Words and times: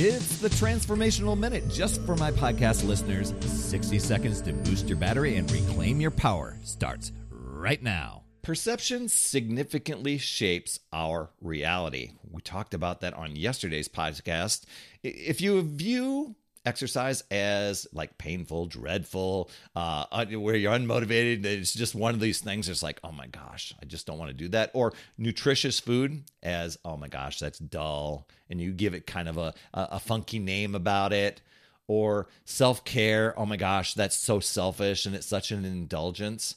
It's 0.00 0.38
the 0.38 0.48
Transformational 0.48 1.36
Minute 1.36 1.68
just 1.68 2.00
for 2.02 2.14
my 2.14 2.30
podcast 2.30 2.86
listeners. 2.86 3.34
60 3.40 3.98
seconds 3.98 4.40
to 4.42 4.52
boost 4.52 4.88
your 4.88 4.96
battery 4.96 5.34
and 5.34 5.50
reclaim 5.50 6.00
your 6.00 6.12
power 6.12 6.56
starts 6.62 7.10
right 7.32 7.82
now. 7.82 8.22
Perception 8.42 9.08
significantly 9.08 10.16
shapes 10.16 10.78
our 10.92 11.30
reality. 11.40 12.12
We 12.30 12.42
talked 12.42 12.74
about 12.74 13.00
that 13.00 13.14
on 13.14 13.34
yesterday's 13.34 13.88
podcast. 13.88 14.66
If 15.02 15.40
you 15.40 15.60
view 15.62 16.36
exercise 16.68 17.24
as 17.30 17.86
like 17.92 18.18
painful, 18.18 18.66
dreadful, 18.66 19.50
uh, 19.74 20.04
where 20.26 20.54
you're 20.54 20.72
unmotivated. 20.72 21.44
It's 21.44 21.72
just 21.72 21.94
one 21.94 22.14
of 22.14 22.20
these 22.20 22.40
things. 22.40 22.68
It's 22.68 22.82
like, 22.82 23.00
oh 23.02 23.10
my 23.10 23.26
gosh, 23.26 23.74
I 23.82 23.86
just 23.86 24.06
don't 24.06 24.18
want 24.18 24.30
to 24.30 24.36
do 24.36 24.48
that. 24.50 24.70
Or 24.74 24.92
nutritious 25.16 25.80
food 25.80 26.22
as, 26.42 26.78
oh 26.84 26.96
my 26.96 27.08
gosh, 27.08 27.38
that's 27.38 27.58
dull, 27.58 28.28
and 28.50 28.60
you 28.60 28.72
give 28.72 28.94
it 28.94 29.06
kind 29.06 29.28
of 29.28 29.38
a 29.38 29.54
a 29.74 29.98
funky 29.98 30.38
name 30.38 30.74
about 30.74 31.12
it. 31.12 31.40
Or 31.86 32.28
self 32.44 32.84
care, 32.84 33.34
oh 33.38 33.46
my 33.46 33.56
gosh, 33.56 33.94
that's 33.94 34.16
so 34.16 34.40
selfish 34.40 35.06
and 35.06 35.14
it's 35.14 35.26
such 35.26 35.50
an 35.50 35.64
indulgence. 35.64 36.56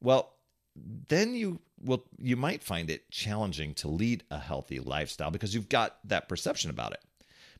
Well, 0.00 0.32
then 1.08 1.34
you 1.34 1.60
will 1.80 2.04
you 2.18 2.36
might 2.36 2.64
find 2.64 2.90
it 2.90 3.08
challenging 3.10 3.74
to 3.74 3.88
lead 3.88 4.24
a 4.32 4.38
healthy 4.38 4.80
lifestyle 4.80 5.30
because 5.30 5.54
you've 5.54 5.68
got 5.68 5.98
that 6.04 6.28
perception 6.28 6.70
about 6.70 6.92
it 6.92 7.00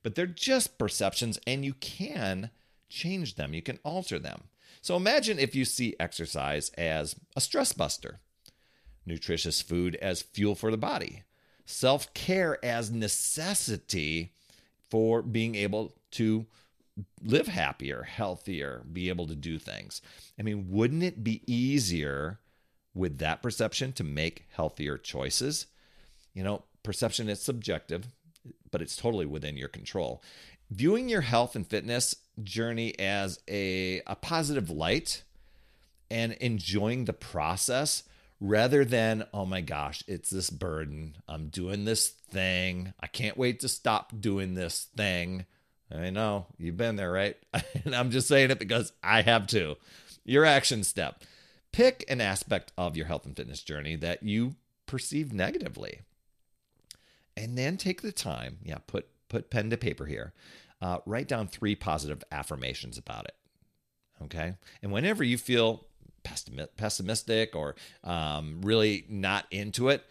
but 0.04 0.14
they're 0.14 0.26
just 0.26 0.78
perceptions 0.78 1.40
and 1.46 1.64
you 1.64 1.72
can 1.74 2.50
change 2.88 3.34
them, 3.34 3.54
you 3.54 3.62
can 3.62 3.80
alter 3.82 4.20
them. 4.20 4.44
So 4.82 4.96
imagine 4.96 5.38
if 5.38 5.56
you 5.56 5.64
see 5.64 5.96
exercise 5.98 6.68
as 6.76 7.16
a 7.34 7.40
stress 7.40 7.72
buster, 7.72 8.20
nutritious 9.06 9.62
food 9.62 9.96
as 9.96 10.22
fuel 10.22 10.54
for 10.54 10.70
the 10.70 10.76
body, 10.76 11.24
self 11.64 12.12
care 12.12 12.62
as 12.64 12.90
necessity 12.92 14.34
for 14.90 15.22
being 15.22 15.54
able 15.54 15.94
to 16.12 16.46
live 17.22 17.48
happier, 17.48 18.02
healthier, 18.02 18.84
be 18.92 19.08
able 19.08 19.26
to 19.26 19.34
do 19.34 19.58
things. 19.58 20.02
I 20.38 20.42
mean, 20.42 20.66
wouldn't 20.68 21.02
it 21.02 21.24
be 21.24 21.42
easier 21.50 22.38
with 22.92 23.18
that 23.18 23.42
perception 23.42 23.92
to 23.94 24.04
make 24.04 24.44
healthier 24.52 24.98
choices? 24.98 25.66
You 26.34 26.44
know, 26.44 26.64
perception 26.82 27.30
is 27.30 27.40
subjective 27.40 28.08
but 28.70 28.82
it's 28.82 28.96
totally 28.96 29.26
within 29.26 29.56
your 29.56 29.68
control. 29.68 30.22
Viewing 30.70 31.08
your 31.08 31.20
health 31.20 31.54
and 31.54 31.66
fitness 31.66 32.16
journey 32.42 32.98
as 32.98 33.38
a, 33.48 34.02
a 34.06 34.16
positive 34.16 34.70
light 34.70 35.22
and 36.10 36.32
enjoying 36.34 37.04
the 37.04 37.12
process 37.12 38.04
rather 38.40 38.84
than, 38.84 39.24
oh 39.32 39.46
my 39.46 39.60
gosh, 39.60 40.02
it's 40.06 40.30
this 40.30 40.50
burden. 40.50 41.16
I'm 41.28 41.48
doing 41.48 41.84
this 41.84 42.08
thing. 42.08 42.92
I 43.00 43.06
can't 43.06 43.36
wait 43.36 43.60
to 43.60 43.68
stop 43.68 44.12
doing 44.20 44.54
this 44.54 44.88
thing. 44.96 45.46
I 45.94 46.10
know 46.10 46.46
you've 46.58 46.76
been 46.76 46.96
there, 46.96 47.12
right? 47.12 47.36
and 47.84 47.94
I'm 47.94 48.10
just 48.10 48.26
saying 48.26 48.50
it 48.50 48.58
because 48.58 48.92
I 49.02 49.22
have 49.22 49.46
too. 49.46 49.76
Your 50.24 50.44
action 50.44 50.82
step 50.82 51.22
pick 51.72 52.04
an 52.08 52.20
aspect 52.20 52.72
of 52.78 52.96
your 52.96 53.06
health 53.06 53.26
and 53.26 53.36
fitness 53.36 53.60
journey 53.60 53.96
that 53.96 54.22
you 54.22 54.54
perceive 54.86 55.32
negatively 55.32 56.00
and 57.36 57.56
then 57.58 57.76
take 57.76 58.02
the 58.02 58.12
time 58.12 58.58
yeah 58.62 58.78
put 58.86 59.06
put 59.28 59.50
pen 59.50 59.70
to 59.70 59.76
paper 59.76 60.06
here 60.06 60.32
uh, 60.82 60.98
write 61.06 61.28
down 61.28 61.46
three 61.48 61.74
positive 61.74 62.22
affirmations 62.30 62.98
about 62.98 63.24
it 63.24 63.34
okay? 64.22 64.54
And 64.82 64.92
whenever 64.92 65.24
you 65.24 65.38
feel 65.38 65.86
pessimistic 66.76 67.54
or 67.54 67.76
um, 68.02 68.60
really 68.62 69.04
not 69.08 69.46
into 69.50 69.90
it 69.90 70.04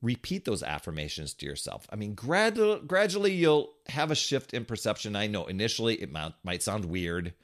repeat 0.00 0.46
those 0.46 0.62
affirmations 0.62 1.34
to 1.34 1.44
yourself. 1.44 1.86
I 1.92 1.96
mean 1.96 2.16
gradu- 2.16 2.86
gradually 2.86 3.32
you'll 3.32 3.74
have 3.90 4.10
a 4.10 4.14
shift 4.14 4.54
in 4.54 4.64
perception. 4.64 5.14
I 5.14 5.26
know 5.26 5.44
initially 5.44 5.96
it 6.00 6.10
might, 6.10 6.32
might 6.42 6.62
sound 6.62 6.86
weird 6.86 7.34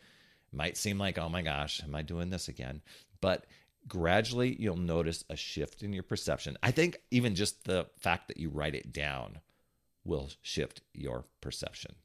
might 0.53 0.79
seem 0.79 0.97
like 0.97 1.19
oh 1.19 1.29
my 1.29 1.43
gosh 1.43 1.83
am 1.85 1.95
i 1.95 2.01
doing 2.01 2.31
this 2.31 2.49
again? 2.49 2.81
But 3.21 3.45
gradually 3.89 4.57
you'll 4.61 4.77
notice 4.77 5.25
a 5.31 5.37
shift 5.37 5.83
in 5.83 5.93
your 5.93 6.03
perception. 6.03 6.57
I 6.63 6.71
think 6.71 6.99
even 7.11 7.35
just 7.35 7.65
the 7.65 7.87
fact 7.99 8.29
that 8.29 8.37
you 8.37 8.49
write 8.49 8.75
it 8.75 8.93
down 8.93 9.41
will 10.05 10.31
shift 10.43 10.83
your 10.95 11.25
perception. 11.41 11.97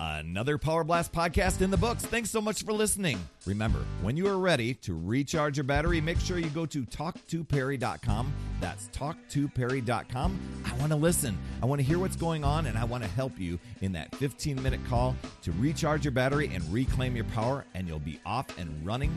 Another 0.00 0.58
Power 0.58 0.82
Blast 0.82 1.12
podcast 1.12 1.60
in 1.60 1.70
the 1.70 1.76
books. 1.76 2.04
Thanks 2.04 2.28
so 2.30 2.40
much 2.40 2.64
for 2.64 2.72
listening. 2.72 3.20
Remember, 3.46 3.84
when 4.00 4.16
you 4.16 4.26
are 4.26 4.38
ready 4.38 4.74
to 4.74 4.98
recharge 4.98 5.56
your 5.56 5.64
battery, 5.64 6.00
make 6.00 6.18
sure 6.18 6.38
you 6.38 6.50
go 6.50 6.66
to 6.66 6.82
talktoperry.com. 6.82 8.32
That's 8.60 8.88
talktoperry.com. 8.88 10.40
I 10.64 10.74
want 10.78 10.90
to 10.90 10.96
listen. 10.96 11.38
I 11.62 11.66
want 11.66 11.80
to 11.80 11.86
hear 11.86 12.00
what's 12.00 12.16
going 12.16 12.42
on, 12.42 12.66
and 12.66 12.76
I 12.76 12.84
want 12.84 13.04
to 13.04 13.10
help 13.10 13.38
you 13.38 13.60
in 13.80 13.92
that 13.92 14.12
15 14.16 14.60
minute 14.60 14.80
call 14.88 15.14
to 15.42 15.52
recharge 15.52 16.04
your 16.04 16.12
battery 16.12 16.50
and 16.52 16.64
reclaim 16.72 17.14
your 17.14 17.26
power, 17.26 17.64
and 17.74 17.86
you'll 17.86 18.00
be 18.00 18.18
off 18.26 18.46
and 18.58 18.84
running 18.84 19.16